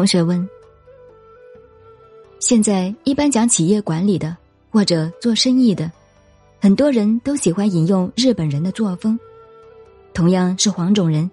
[0.00, 0.48] 同学问：
[2.38, 4.34] 现在一般讲企业管理的
[4.70, 5.92] 或者做生意的，
[6.58, 9.20] 很多人都喜欢引用日本人的作风。
[10.14, 11.30] 同样是黄种人，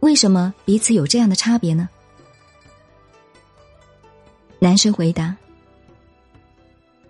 [0.00, 1.88] 为什么彼此有这样的差别呢？
[4.58, 5.36] 男生回答：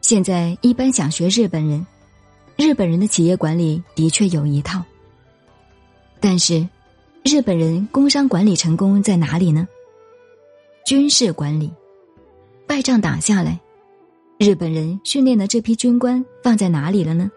[0.02, 1.86] 现在一般想学日本人，
[2.54, 4.84] 日本人的企业管理的确有一套，
[6.20, 6.68] 但是
[7.24, 9.66] 日本人工商管理成功在哪里呢？
[10.88, 11.70] 军事管理，
[12.66, 13.60] 败仗打下来，
[14.38, 17.30] 日本人训练的这批军官放在哪里了呢？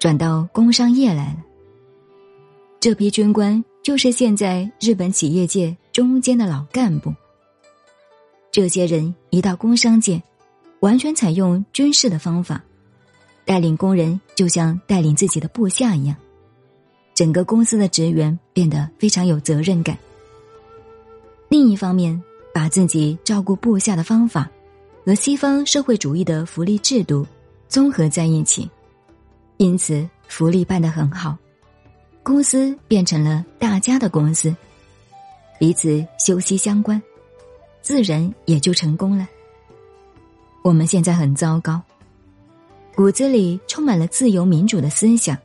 [0.00, 1.44] 转到工商业来了。
[2.80, 7.12] 这批军官就是现在日本企业界中间的老干部。
[8.50, 10.22] 这些人一到工商界，
[10.80, 12.64] 完全采用军事的方法，
[13.44, 16.16] 带领工人就像带领自己的部下一样，
[17.12, 19.98] 整个公司的职员变得非常有责任感。
[21.50, 22.18] 另一方面，
[22.52, 24.48] 把自己照顾部下的方法
[25.04, 27.26] 和西方社会主义的福利制度
[27.68, 28.70] 综合在一起，
[29.56, 31.36] 因此福利办得很好。
[32.22, 34.54] 公司变成了大家的公司，
[35.58, 37.02] 彼此休息相关，
[37.80, 39.26] 自然也就成功了。
[40.62, 41.82] 我们现在很糟糕，
[42.94, 45.36] 骨子里充满了自由民主的思想，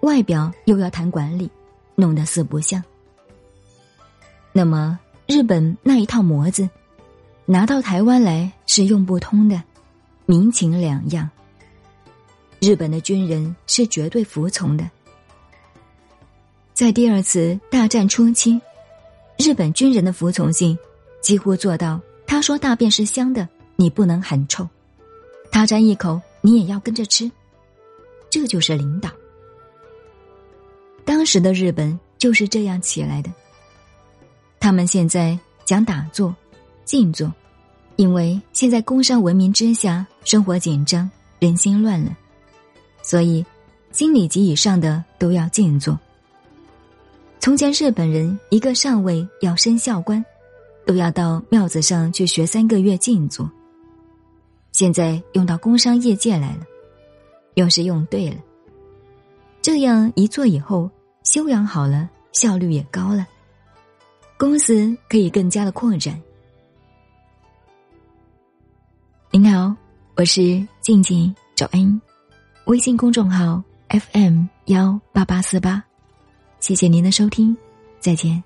[0.00, 1.50] 外表又要谈管理，
[1.94, 2.82] 弄得四不像。
[4.52, 4.98] 那么
[5.32, 6.68] 日本那一套模子，
[7.46, 9.62] 拿到台湾来是用不通的，
[10.26, 11.30] 民情两样。
[12.60, 14.90] 日本的军人是绝对服从的。
[16.74, 18.60] 在第二次大战初期，
[19.38, 20.76] 日本军人的服从性
[21.22, 24.66] 几乎做到：他说大便是香的，你不能喊臭；
[25.50, 27.32] 他沾一口，你也要跟着吃。
[28.28, 29.08] 这就是领导。
[31.06, 33.32] 当时的日本就是这样起来的。
[34.62, 36.32] 他们现在讲打坐、
[36.84, 37.34] 静坐，
[37.96, 42.16] 因为现在工商文明之下，生活紧张，人心乱了，
[43.02, 43.44] 所以
[43.90, 45.98] 经理级以上的都要静坐。
[47.40, 50.24] 从前日本人一个上尉要升校官，
[50.86, 53.50] 都要到庙子上去学三个月静坐。
[54.70, 56.60] 现在用到工商业界来了，
[57.54, 58.36] 又是用对了。
[59.60, 60.88] 这样一做以后，
[61.24, 63.26] 修养好了，效率也高了，
[64.42, 66.20] 公司可以更加的扩展。
[69.30, 69.72] 您好，
[70.16, 72.02] 我是静静找恩，
[72.64, 75.80] 微信公众号 FM 幺八八四八。
[76.58, 77.56] 谢谢您的收听，
[78.00, 78.42] 再见。